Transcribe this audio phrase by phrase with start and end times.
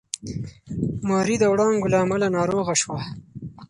[1.07, 3.01] ماري د وړانګو له امله ناروغه شوه.